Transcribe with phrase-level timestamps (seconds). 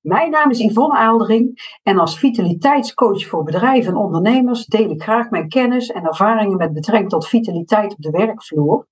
[0.00, 5.30] Mijn naam is Yvonne Aaldering en als vitaliteitscoach voor bedrijven en ondernemers deel ik graag
[5.30, 8.86] mijn kennis en ervaringen met betrekking tot vitaliteit op de werkvloer.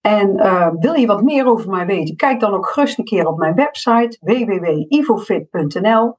[0.00, 2.16] En uh, wil je wat meer over mij weten?
[2.16, 6.16] Kijk dan ook gerust een keer op mijn website www.ivofit.nl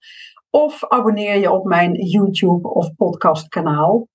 [0.50, 4.08] of abonneer je op mijn YouTube of podcastkanaal.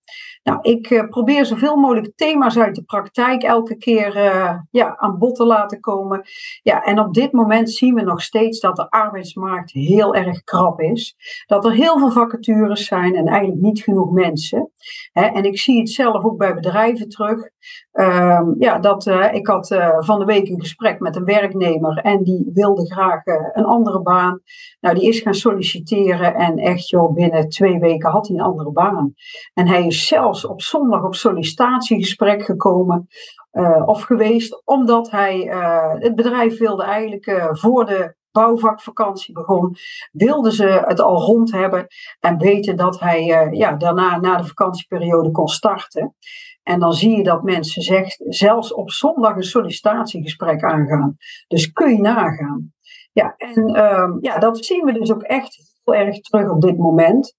[0.43, 5.19] Nou, ik uh, probeer zoveel mogelijk thema's uit de praktijk elke keer uh, ja, aan
[5.19, 6.23] bod te laten komen.
[6.63, 10.81] Ja, en op dit moment zien we nog steeds dat de arbeidsmarkt heel erg krap
[10.81, 11.17] is.
[11.47, 14.71] Dat er heel veel vacatures zijn en eigenlijk niet genoeg mensen.
[15.13, 17.51] En ik zie het zelf ook bij bedrijven terug.
[17.93, 22.23] Uh, ja, dat, uh, ik had van de week een gesprek met een werknemer en
[22.23, 24.41] die wilde graag een andere baan.
[24.81, 28.73] Nou, die is gaan solliciteren en echt joh, binnen twee weken had hij een andere
[28.73, 29.15] baan.
[29.55, 33.09] En hij is zelfs op zondag op sollicitatiegesprek gekomen
[33.53, 39.77] uh, of geweest, omdat hij uh, het bedrijf wilde eigenlijk uh, voor de bouwvakvakantie begon,
[40.13, 41.87] wilden ze het al rond hebben
[42.21, 46.15] en weten dat hij ja, daarna, na de vakantieperiode, kon starten.
[46.63, 51.17] En dan zie je dat mensen zegt, zelfs op zondag een sollicitatiegesprek aangaan.
[51.49, 52.73] Dus kun je nagaan.
[53.13, 56.77] Ja, en ehm, ja, dat zien we dus ook echt heel erg terug op dit
[56.79, 57.37] moment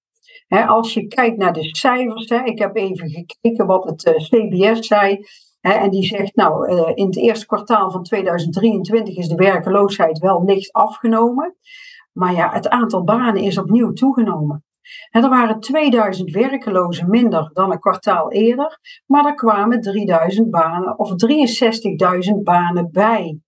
[0.48, 5.26] als je kijkt naar de cijfers, ik heb even gekeken wat het uh, CBS zei.
[5.62, 10.44] en die zegt, nou, uh, in het eerste kwartaal van 2023 is de werkeloosheid wel
[10.46, 11.56] licht afgenomen.
[12.14, 14.66] Maar ja, het aantal banen is opnieuw toegenomen.
[15.12, 21.00] En er waren 2000 werkelozen minder dan een kwartaal eerder, maar er kwamen 3000 banen
[21.00, 21.10] of
[22.30, 23.40] 63.000 banen bij.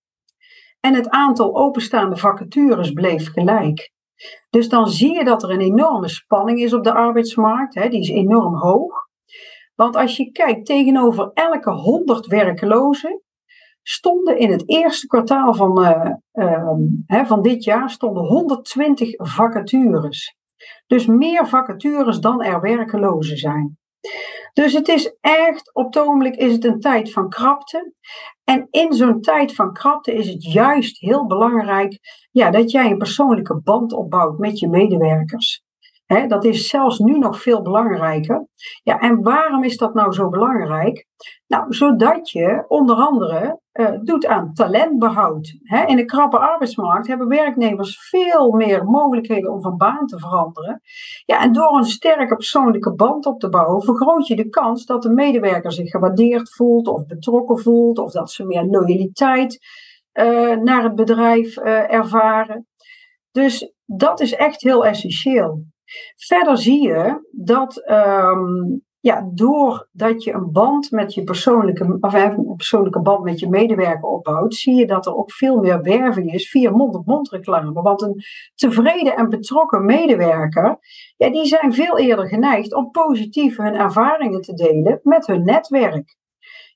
[0.80, 3.92] En het aantal openstaande vacatures bleef gelijk.
[4.50, 7.76] Dus dan zie je dat er een enorme spanning is op de arbeidsmarkt.
[7.76, 9.08] Hè, die is enorm hoog.
[9.76, 13.22] Want als je kijkt tegenover elke 100 werklozen,
[13.82, 16.12] stonden in het eerste kwartaal van, uh,
[17.08, 20.36] uh, van dit jaar stonden 120 vacatures.
[20.88, 23.78] Dus meer vacatures dan er werkelozen zijn.
[24.54, 27.94] Dus het is echt, op het ogenblik is het een tijd van krapte.
[28.44, 32.00] En in zo'n tijd van krapte is het juist heel belangrijk
[32.32, 35.64] ja, dat jij een persoonlijke band opbouwt met je medewerkers.
[36.28, 38.48] Dat is zelfs nu nog veel belangrijker.
[38.84, 41.08] Ja, en waarom is dat nou zo belangrijk?
[41.48, 45.54] Nou, zodat je onder andere uh, doet aan talentbehoud.
[45.86, 50.82] in een krappe arbeidsmarkt hebben werknemers veel meer mogelijkheden om van baan te veranderen.
[51.26, 55.02] Ja, en door een sterke persoonlijke band op te bouwen, vergroot je de kans dat
[55.02, 59.60] de medewerker zich gewaardeerd voelt of betrokken voelt, of dat ze meer loyaliteit
[60.14, 62.68] uh, naar het bedrijf uh, ervaren.
[63.32, 65.64] Dus dat is echt heel essentieel.
[66.16, 72.56] Verder zie je dat um, ja, doordat je een band met je persoonlijke, of een
[72.56, 76.50] persoonlijke band met je medewerker opbouwt, zie je dat er ook veel meer werving is
[76.50, 77.82] via mond-op-mond reclame.
[77.82, 78.24] Want een
[78.56, 80.78] tevreden en betrokken medewerker,
[81.18, 86.18] ja, die zijn veel eerder geneigd om positief hun ervaringen te delen met hun netwerk.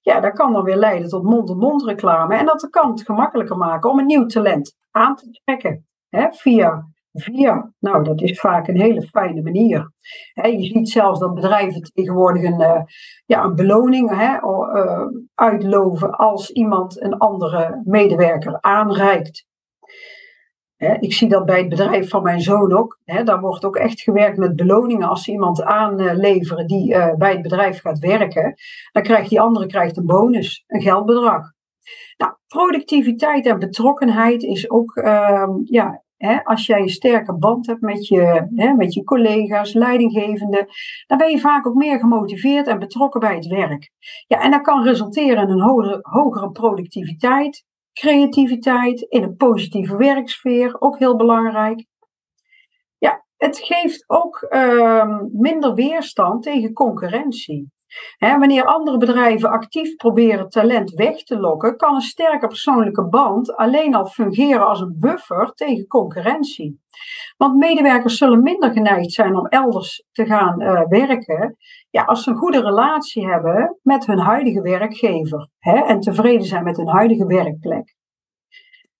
[0.01, 3.89] Ja, dat kan dan weer leiden tot mond-op-mond reclame en dat kan het gemakkelijker maken
[3.89, 8.79] om een nieuw talent aan te trekken hè, via Via, nou dat is vaak een
[8.79, 9.91] hele fijne manier.
[10.33, 12.81] je ziet zelfs dat bedrijven tegenwoordig een, uh,
[13.25, 19.45] ja, een beloning he, uh, uitloven als iemand een andere medewerker aanreikt.
[20.99, 22.99] ik zie dat bij het bedrijf van mijn zoon ook.
[23.23, 25.07] daar wordt ook echt gewerkt met beloningen.
[25.07, 28.53] Als ze iemand aanleveren die uh, bij het bedrijf gaat werken,
[28.91, 31.51] dan krijgt die andere krijgt een bonus, een geldbedrag.
[32.17, 35.51] Nou, productiviteit en betrokkenheid is ook ehm,
[36.43, 38.47] als jij een sterke band hebt met je,
[38.77, 40.67] met je collega's, leidinggevenden,
[41.07, 43.91] dan ben je vaak ook meer gemotiveerd en betrokken bij het werk.
[44.27, 50.75] Ja, en dat kan resulteren in een hogere, hogere productiviteit, creativiteit, in een positieve werksfeer,
[50.81, 51.85] ook heel belangrijk.
[52.97, 57.71] Ja, het geeft ook ehm, minder weerstand tegen concurrentie
[58.17, 63.95] wanneer andere bedrijven actief proberen talent weg te lokken, kan een sterke persoonlijke band alleen
[63.95, 66.81] al fungeren als een buffer tegen concurrentie.
[67.37, 71.57] Want medewerkers zullen minder geneigd zijn om elders te gaan uh, werken
[71.89, 76.77] ja, als ze een goede relatie hebben met hun huidige werkgever en tevreden zijn met
[76.77, 77.95] hun huidige werkplek.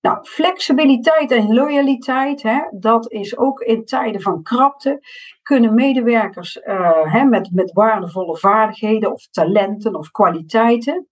[0.03, 5.01] Nou, flexibiliteit en loyaliteit, hè, dat is ook in tijden van krapte,
[5.41, 11.07] kunnen medewerkers uh, hè, met, met waardevolle vaardigheden of talenten of kwaliteiten,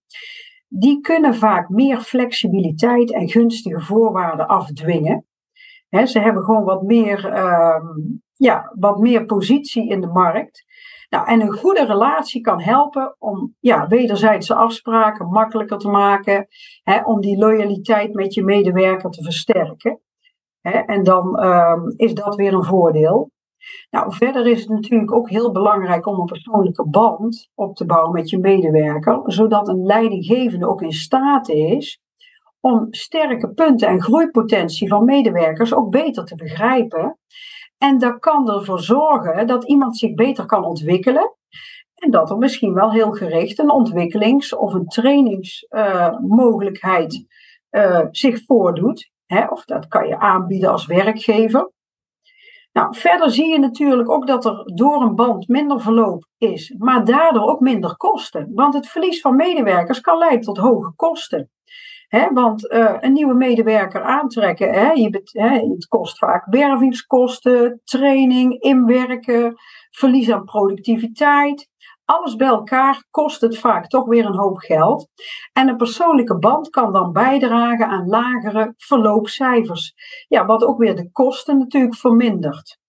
[0.68, 5.26] die kunnen vaak meer flexibiliteit en gunstige voorwaarden afdwingen.
[5.88, 7.84] Hè, ze hebben gewoon wat meer, uh,
[8.34, 10.64] ja, wat meer positie in de markt.
[11.12, 16.46] Nou, en een goede relatie kan helpen om ja, wederzijdse afspraken makkelijker te maken,
[16.82, 20.00] hè, om die loyaliteit met je medewerker te versterken.
[20.86, 23.30] en dan ehm, is dat weer een voordeel.
[23.90, 28.12] Nou, verder is het natuurlijk ook heel belangrijk om een persoonlijke band op te bouwen
[28.12, 32.00] met je medewerker, zodat een leidinggevende ook in staat is
[32.60, 37.18] om sterke punten en groeipotentie van medewerkers ook beter te begrijpen.
[37.82, 41.36] En dat kan ervoor zorgen dat iemand zich beter kan ontwikkelen.
[41.94, 47.26] En dat er misschien wel heel gericht een ontwikkelings- of een trainingsmogelijkheid
[47.70, 49.10] uh, zich voordoet.
[49.26, 49.46] Hè?
[49.46, 51.70] Of dat kan je aanbieden als werkgever.
[52.72, 57.04] Nou, verder zie je natuurlijk ook dat er door een band minder verloop is, maar
[57.04, 58.50] daardoor ook minder kosten.
[58.54, 61.50] Want het verlies van medewerkers kan leiden tot hoge kosten.
[62.32, 69.54] Want uh, een nieuwe medewerker aantrekken, het kost vaak wervingskosten, training, inwerken,
[69.90, 71.70] verlies aan productiviteit.
[72.04, 75.08] Alles bij elkaar kost het vaak toch weer een hoop geld.
[75.52, 79.94] En een persoonlijke band kan dan bijdragen aan lagere verloopcijfers.
[80.28, 82.80] Ja, wat ook weer de kosten natuurlijk vermindert.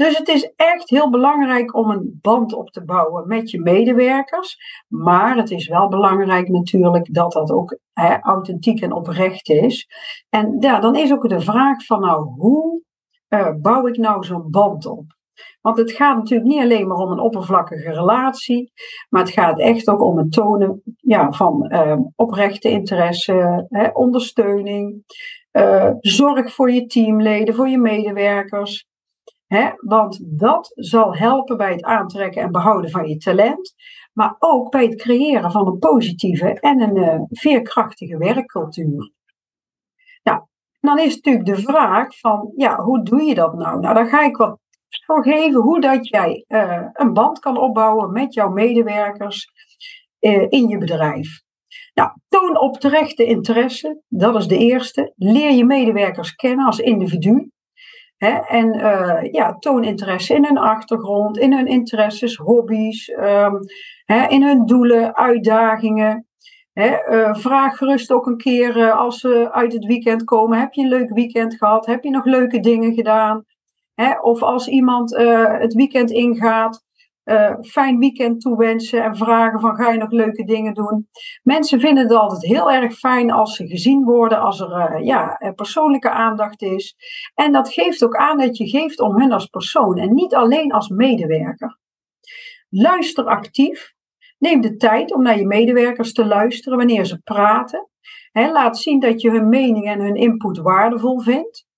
[0.00, 4.58] Dus het is echt heel belangrijk om een band op te bouwen met je medewerkers.
[4.88, 7.78] Maar het is wel belangrijk natuurlijk dat dat ook
[8.22, 9.88] authentiek en oprecht is.
[10.28, 12.82] En ja, dan is ook de vraag van nou, hoe
[13.28, 15.04] uh, bouw ik nou zo'n band op?
[15.60, 18.72] Want het gaat natuurlijk niet alleen maar om een oppervlakkige relatie,
[19.08, 25.04] maar het gaat echt ook om het tonen ja, van uh, oprechte interesse, hè, ondersteuning,
[25.52, 28.88] uh, zorg voor je teamleden, voor je medewerkers.
[29.76, 33.74] Want dat zal helpen bij het aantrekken en behouden van je talent,
[34.12, 39.12] maar ook bij het creëren van een positieve en een uh, veerkrachtige werkcultuur.
[40.22, 40.40] Nou,
[40.80, 43.80] dan is natuurlijk de vraag van, ja, hoe doe je dat nou?
[43.80, 44.58] Nou, dan ga ik wat
[45.04, 49.48] voor geven hoe dat jij uh, een band kan opbouwen met jouw medewerkers
[50.20, 51.42] uh, in je bedrijf.
[51.94, 52.78] Nou, toon op
[53.14, 55.12] interesse, dat is de eerste.
[55.16, 57.50] Leer je medewerkers kennen als individu.
[58.20, 58.30] Hè?
[58.30, 63.58] En uh, ja, toon interesse in hun achtergrond, in hun interesses, hobby's, um,
[64.04, 66.24] hè, in hun doelen, uitdagingen.
[66.72, 66.96] Hè?
[67.34, 71.10] vraag gerust ook een keer als ze uit het weekend komen: heb je een leuk
[71.10, 71.86] weekend gehad?
[71.86, 73.44] Heb je nog leuke dingen gedaan?
[74.20, 75.16] of als iemand
[75.58, 76.82] het weekend ingaat,
[77.30, 81.08] uh, fijn weekend toewensen en vragen van ga je nog leuke dingen doen.
[81.42, 85.52] Mensen vinden het altijd heel erg fijn als ze gezien worden, als er uh, ja,
[85.54, 86.96] persoonlijke aandacht is.
[87.34, 90.72] En dat geeft ook aan dat je geeft om hun als persoon en niet alleen
[90.72, 91.78] als medewerker.
[92.68, 93.92] Luister actief.
[94.38, 97.88] Neem de tijd om naar je medewerkers te luisteren wanneer ze praten.
[98.32, 101.68] Laat zien dat je hun mening en hun input waardevol vindt.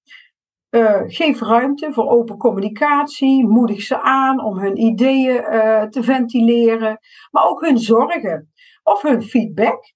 [0.74, 6.98] Uh, geef ruimte voor open communicatie, moedig ze aan om hun ideeën uh, te ventileren,
[7.30, 8.52] maar ook hun zorgen
[8.82, 9.92] of hun feedback.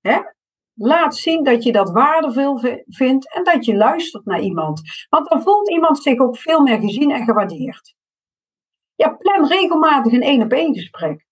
[0.00, 0.18] Hè?
[0.74, 4.80] Laat zien dat je dat waardevol vindt en dat je luistert naar iemand.
[5.08, 7.94] Want dan voelt iemand zich ook veel meer gezien en gewaardeerd.
[8.94, 11.26] Ja, plan regelmatig een één op één gesprek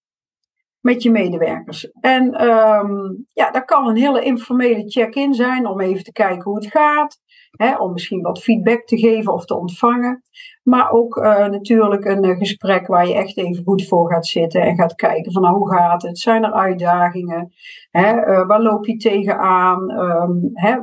[0.80, 1.90] met je medewerkers.
[2.00, 6.56] En um, ja, dat kan een hele informele check-in zijn om even te kijken hoe
[6.56, 7.18] het gaat.
[7.52, 10.22] Hè, om misschien wat feedback te geven of te ontvangen.
[10.62, 14.62] Maar ook uh, natuurlijk een uh, gesprek waar je echt even goed voor gaat zitten
[14.62, 16.18] en gaat kijken van nou, hoe gaat het?
[16.18, 17.52] Zijn er uitdagingen?
[17.90, 19.90] Hè, uh, waar loop je tegenaan?
[19.90, 20.76] Um, hè,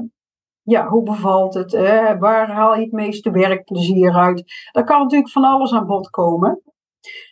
[0.62, 1.72] ja, hoe bevalt het?
[2.20, 4.44] waar haal je het meeste werkplezier uit?
[4.72, 6.62] Daar kan natuurlijk van alles aan bod komen.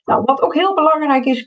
[0.04, 1.46] Nou, wat ook heel belangrijk is,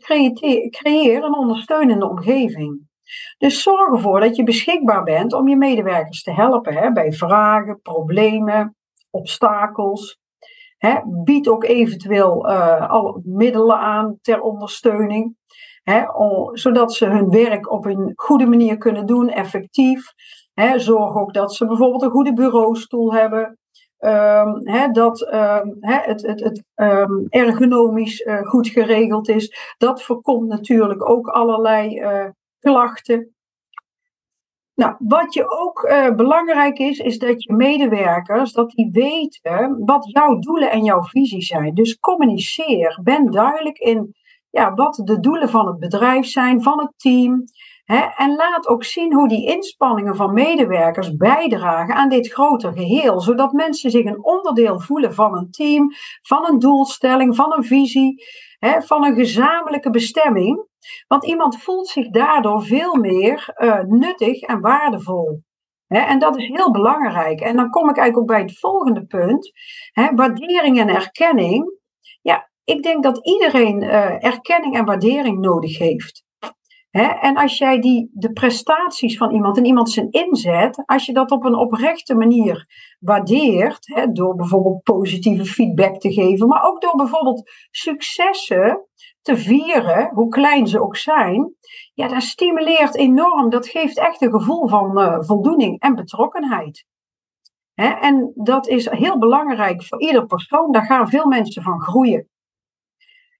[0.70, 2.89] creëer een ondersteunende omgeving.
[3.38, 7.80] Dus zorg ervoor dat je beschikbaar bent om je medewerkers te helpen hè, bij vragen,
[7.82, 8.76] problemen,
[9.10, 10.18] obstakels.
[10.78, 15.36] Hè, bied ook eventueel uh, al middelen aan ter ondersteuning,
[15.82, 16.04] hè,
[16.52, 20.12] zodat ze hun werk op een goede manier kunnen doen, effectief.
[20.54, 23.58] Hè, zorg ook dat ze bijvoorbeeld een goede bureaustoel hebben,
[24.02, 29.74] Um, dat um, het, het, het um, ergonomisch uh, goed geregeld is.
[29.78, 32.24] Dat voorkomt natuurlijk ook allerlei uh,
[32.60, 33.34] klachten.
[34.74, 40.10] Nou, wat je ook uh, belangrijk is, is dat je medewerkers, dat die weten wat
[40.10, 41.74] jouw doelen en jouw visie zijn.
[41.74, 44.14] Dus communiceer, ben duidelijk in
[44.50, 47.44] ja, wat de doelen van het bedrijf zijn, van het team.
[47.90, 53.52] En laat ook zien hoe die inspanningen van medewerkers bijdragen aan dit groter geheel, zodat
[53.52, 55.92] mensen zich een onderdeel voelen van een team,
[56.22, 58.24] van een doelstelling, van een visie,
[58.78, 60.66] van een gezamenlijke bestemming.
[61.08, 65.42] Want iemand voelt zich daardoor veel meer uh, nuttig en waardevol.
[65.86, 67.40] en dat is heel belangrijk.
[67.40, 69.52] En dan kom ik eigenlijk ook bij het volgende punt:
[70.14, 71.78] waardering en erkenning.
[72.22, 76.28] Ja, ik denk dat iedereen uh, erkenning en waardering nodig heeft.
[76.90, 81.30] En als jij die, de prestaties van iemand en iemand zijn inzet, als je dat
[81.30, 82.66] op een oprechte manier
[82.98, 88.86] waardeert, door bijvoorbeeld positieve feedback te geven, maar ook door bijvoorbeeld successen
[89.22, 91.54] te vieren, hoe klein ze ook zijn,
[91.94, 93.50] ja, dat stimuleert enorm.
[93.50, 96.84] Dat geeft echt een gevoel van uh, voldoening en betrokkenheid.
[97.74, 100.72] en dat is heel belangrijk voor ieder persoon.
[100.72, 102.28] Daar gaan veel mensen van groeien.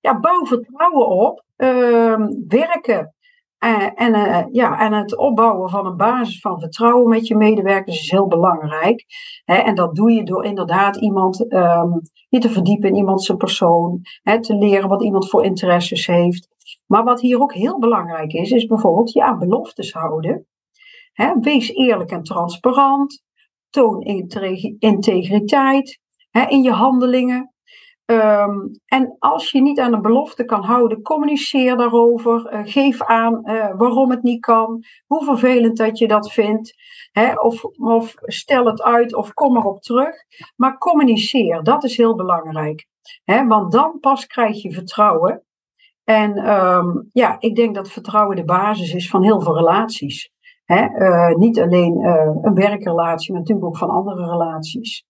[0.01, 1.45] Ja, bouw vertrouwen op.
[1.57, 3.15] Uh, werken
[3.61, 8.01] en, en, uh, ja, en het opbouwen van een basis van vertrouwen met je medewerkers
[8.01, 9.05] is heel belangrijk.
[9.45, 14.01] en dat doe je door inderdaad iemand um, je te verdiepen in iemand zijn persoon,
[14.41, 16.49] te leren wat iemand voor interesses heeft.
[16.87, 20.47] Maar wat hier ook heel belangrijk is, is bijvoorbeeld ja, beloftes houden.
[21.41, 23.23] wees eerlijk en transparant.
[23.71, 24.01] Toon
[24.79, 26.01] integriteit
[26.49, 27.55] in je handelingen.
[28.11, 32.53] Ehm, en als je niet aan een belofte kan houden, communiceer daarover.
[32.53, 36.75] Uh, geef aan uh, waarom het niet kan, hoe vervelend dat je dat vindt.
[37.13, 40.17] Hè, of, of stel het uit of kom erop terug.
[40.57, 42.87] Maar communiceer, dat is heel belangrijk.
[43.25, 45.45] Hè, want dan pas krijg je vertrouwen.
[46.05, 50.31] En um, ja, ik denk dat vertrouwen de basis is van heel veel relaties.
[50.65, 52.05] Hè, uh, niet alleen
[52.43, 55.05] een werkrelatie, maar natuurlijk ook van andere relaties.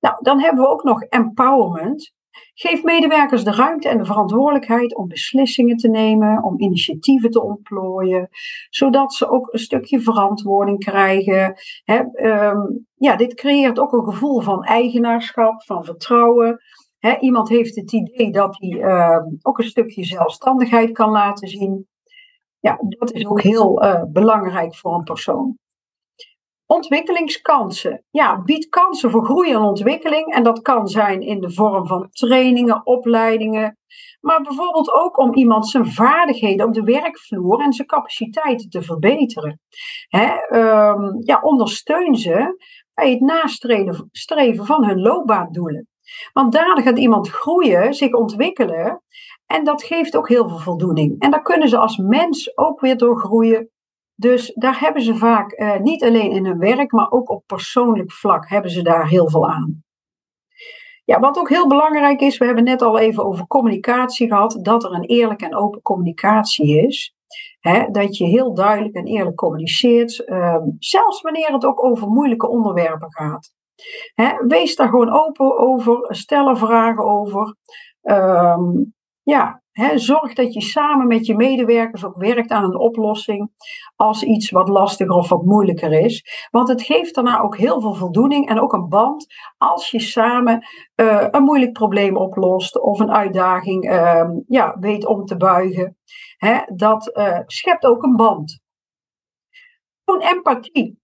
[0.00, 2.16] Nou, dan hebben we ook nog empowerment.
[2.54, 8.28] Geef medewerkers de ruimte en de verantwoordelijkheid om beslissingen te nemen, om initiatieven te ontplooien,
[8.70, 11.54] zodat ze ook een stukje verantwoording krijgen.
[12.14, 16.60] um, ja, dit creëert ook een gevoel van eigenaarschap, van vertrouwen.
[17.20, 21.86] iemand heeft het idee dat hij uh, ook een stukje zelfstandigheid kan laten zien.
[22.60, 25.56] Ja, dat is ook heel uh, belangrijk voor een persoon.
[26.70, 28.04] Ontwikkelingskansen.
[28.10, 30.34] Ja, biedt kansen voor groei en ontwikkeling.
[30.34, 33.78] En dat kan zijn in de vorm van trainingen, opleidingen.
[34.20, 39.60] Maar bijvoorbeeld ook om iemand zijn vaardigheden op de werkvloer en zijn capaciteiten te verbeteren.
[40.08, 42.56] Hè, um, ja, ondersteun ze
[42.94, 45.88] bij het nastreven van hun loopbaandoelen.
[46.32, 49.02] Want daardoor gaat iemand groeien, zich ontwikkelen.
[49.46, 51.20] En dat geeft ook heel veel voldoening.
[51.20, 53.70] En daar kunnen ze als mens ook weer door groeien
[54.20, 58.12] dus daar hebben ze vaak eh, niet alleen in hun werk, maar ook op persoonlijk
[58.12, 59.84] vlak hebben ze daar heel veel aan.
[61.04, 64.84] Ja, wat ook heel belangrijk is, we hebben net al even over communicatie gehad, dat
[64.84, 67.12] er een eerlijke en open communicatie is.
[67.90, 73.12] dat je heel duidelijk en eerlijk communiceert, ehm, zelfs wanneer het ook over moeilijke onderwerpen
[73.12, 73.52] gaat.
[74.48, 77.56] wees daar gewoon open over, stel er vragen over.
[78.02, 78.84] Ehm,
[79.22, 79.62] ja,
[79.94, 83.50] zorg dat je samen met je medewerkers ook werkt aan een oplossing
[83.96, 86.48] als iets wat lastiger of wat moeilijker is.
[86.50, 89.26] Want het geeft daarna ook heel veel voldoening en ook een band
[89.58, 90.66] als je samen
[90.96, 95.96] uh, een moeilijk probleem oplost of een uitdaging uh, ja, weet om te buigen.
[96.74, 98.60] dat uh, schept ook een band.
[100.04, 100.98] Toon empathie.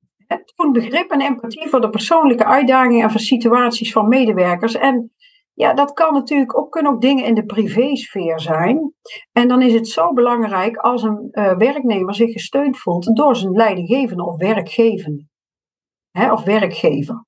[0.55, 4.75] Toon begrip en empathie voor de persoonlijke uitdagingen en voor situaties van medewerkers.
[4.75, 5.13] En
[5.55, 8.93] ja, dat kan natuurlijk ook, kunnen ook dingen in de privésfeer zijn.
[9.33, 13.53] En dan is het zo belangrijk als een uh, werknemer zich gesteund voelt door zijn
[13.53, 15.27] leidinggevende of werkgevende.
[16.11, 17.25] Hè, of werkgever.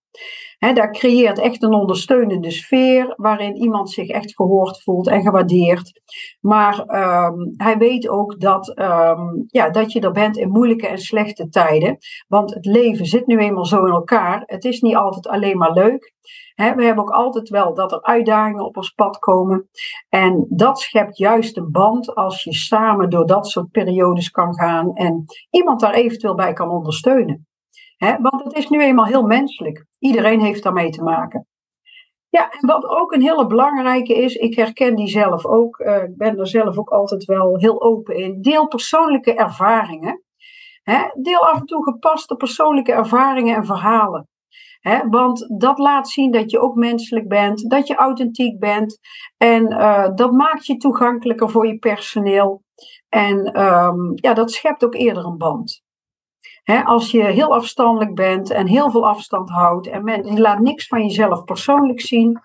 [0.59, 6.01] Daar creëert echt een ondersteunende sfeer waarin iemand zich echt gehoord voelt en gewaardeerd.
[6.41, 10.99] Maar um, hij weet ook dat, um, ja, dat je er bent in moeilijke en
[10.99, 11.99] slechte tijden.
[12.29, 14.43] Want het leven zit nu eenmaal zo in elkaar.
[14.47, 16.15] Het is niet altijd alleen maar leuk
[16.57, 19.69] we hebben ook altijd wel dat er uitdagingen op ons pad komen.
[20.09, 24.95] En dat schept juist een band als je samen door dat soort periodes kan gaan
[24.95, 27.47] en iemand daar eventueel bij kan ondersteunen.
[27.99, 29.87] want het is nu eenmaal heel menselijk.
[30.07, 31.47] Iedereen heeft daarmee te maken.
[32.29, 36.17] Ja, en wat ook een hele belangrijke is, ik herken die zelf ook, uh, ik
[36.17, 38.43] ben er zelf ook altijd wel heel open in.
[38.43, 40.23] Deel persoonlijke ervaringen.
[41.15, 44.29] deel af en toe gepaste persoonlijke ervaringen en verhalen
[45.11, 48.99] want dat laat zien dat je ook menselijk bent, dat je authentiek bent.
[49.37, 52.63] En uh, dat maakt je toegankelijker voor je personeel.
[53.09, 55.85] En um, ja, dat schept ook eerder een band.
[56.85, 60.87] Als je heel afstandelijk bent en heel veel afstand houdt en men, je laat niks
[60.87, 62.41] van jezelf persoonlijk zien,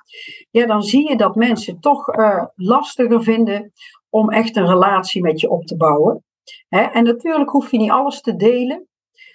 [0.52, 3.72] ja, dan zie je dat mensen toch uh, lastiger vinden
[4.10, 6.24] om echt een relatie met je op te bouwen.
[6.70, 8.86] en natuurlijk hoef je niet alles te delen.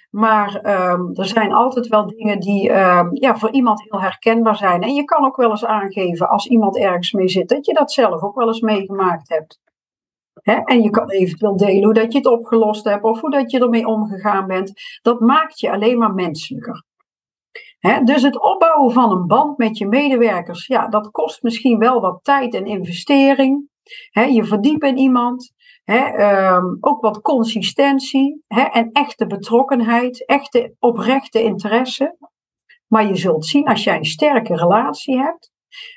[0.09, 0.55] Maar
[0.91, 4.81] um, er zijn altijd wel dingen die um, ja, voor iemand heel herkenbaar zijn.
[4.81, 7.91] En je kan ook wel eens aangeven als iemand ergens mee zit, dat je dat
[7.91, 9.59] zelf ook wel eens meegemaakt hebt.
[10.41, 13.59] En je kan eventueel delen hoe dat je het opgelost hebt of hoe dat je
[13.59, 14.71] ermee omgegaan bent.
[15.01, 16.83] Dat maakt je alleen maar menselijker.
[18.03, 22.19] dus het opbouwen van een band met je medewerkers, ja, dat kost misschien wel wat
[22.23, 23.69] tijd en investering.
[24.11, 25.55] je verdiept in iemand.
[25.83, 32.17] Ehm, ook wat consistentie en echte betrokkenheid, echte oprechte interesse.
[32.87, 35.51] Maar je zult zien als jij een sterke relatie hebt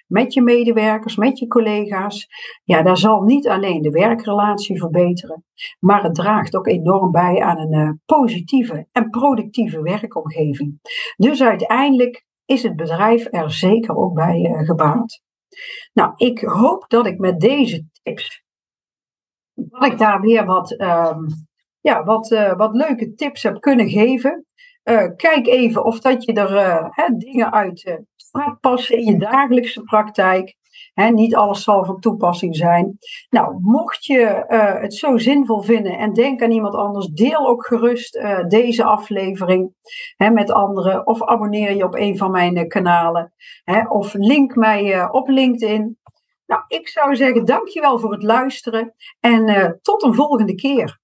[0.06, 2.28] met je medewerkers, met je collega's,
[2.64, 5.44] ja, daar zal niet alleen de werkrelatie verbeteren,
[5.78, 10.78] maar het draagt ook enorm bij aan een uh, positieve en productieve werkomgeving.
[11.16, 15.22] Dus uiteindelijk is het bedrijf er zeker ook bij uh, gebaat.
[15.92, 18.44] Nou, ik hoop dat ik met deze tips,
[19.54, 21.26] dat ik daar weer wat, um,
[21.80, 24.46] ja, wat, uh, wat leuke tips heb kunnen geven.
[24.84, 28.00] Uh, kijk even of dat je er hè, dingen uit
[28.32, 30.58] gaat passen in je dagelijkse praktijk.
[30.94, 32.98] He, niet alles zal van toepassing zijn.
[33.30, 37.66] Nou, mocht je uh, het zo zinvol vinden en denk aan iemand anders, deel ook
[37.66, 39.72] gerust uh, deze aflevering
[40.16, 41.06] he, met anderen.
[41.06, 43.32] Of abonneer je op een van mijn uh, kanalen.
[43.64, 45.98] He, of link mij op LinkedIn.
[46.46, 51.00] Nou, ik zou zeggen, dankjewel voor het luisteren en tot een volgende keer.